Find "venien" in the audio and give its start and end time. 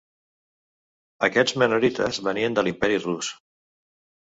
2.29-2.59